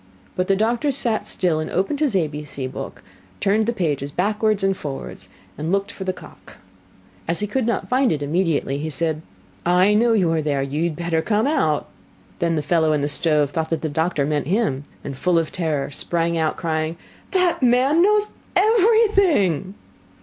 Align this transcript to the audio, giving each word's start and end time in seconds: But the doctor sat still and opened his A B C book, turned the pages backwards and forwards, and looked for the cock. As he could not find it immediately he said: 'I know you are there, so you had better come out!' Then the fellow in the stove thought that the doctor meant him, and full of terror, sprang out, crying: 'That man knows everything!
But 0.35 0.47
the 0.47 0.55
doctor 0.55 0.91
sat 0.91 1.27
still 1.27 1.59
and 1.59 1.69
opened 1.69 1.99
his 1.99 2.15
A 2.15 2.25
B 2.27 2.43
C 2.43 2.65
book, 2.65 3.03
turned 3.39 3.67
the 3.67 3.71
pages 3.71 4.11
backwards 4.11 4.63
and 4.63 4.75
forwards, 4.75 5.29
and 5.59 5.71
looked 5.71 5.91
for 5.91 6.05
the 6.05 6.11
cock. 6.11 6.57
As 7.27 7.39
he 7.39 7.45
could 7.45 7.67
not 7.67 7.87
find 7.87 8.11
it 8.11 8.23
immediately 8.23 8.79
he 8.79 8.89
said: 8.89 9.21
'I 9.63 9.93
know 9.93 10.13
you 10.13 10.31
are 10.31 10.41
there, 10.41 10.65
so 10.65 10.71
you 10.71 10.83
had 10.85 10.95
better 10.95 11.21
come 11.21 11.45
out!' 11.45 11.87
Then 12.39 12.55
the 12.55 12.63
fellow 12.63 12.93
in 12.93 13.01
the 13.01 13.07
stove 13.07 13.51
thought 13.51 13.69
that 13.69 13.81
the 13.83 13.89
doctor 13.89 14.25
meant 14.25 14.47
him, 14.47 14.85
and 15.03 15.15
full 15.15 15.37
of 15.37 15.51
terror, 15.51 15.91
sprang 15.91 16.35
out, 16.35 16.57
crying: 16.57 16.97
'That 17.29 17.61
man 17.61 18.01
knows 18.01 18.25
everything! 18.55 19.75